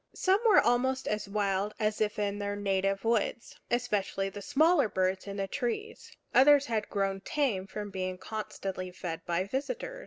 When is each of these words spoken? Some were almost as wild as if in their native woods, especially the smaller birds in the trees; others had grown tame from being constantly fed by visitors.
Some 0.15 0.39
were 0.47 0.59
almost 0.59 1.07
as 1.07 1.29
wild 1.29 1.75
as 1.79 2.01
if 2.01 2.17
in 2.17 2.39
their 2.39 2.55
native 2.55 3.05
woods, 3.05 3.55
especially 3.69 4.29
the 4.29 4.41
smaller 4.41 4.89
birds 4.89 5.27
in 5.27 5.37
the 5.37 5.47
trees; 5.47 6.11
others 6.33 6.65
had 6.65 6.89
grown 6.89 7.19
tame 7.21 7.67
from 7.67 7.91
being 7.91 8.17
constantly 8.17 8.89
fed 8.89 9.23
by 9.27 9.43
visitors. 9.43 9.99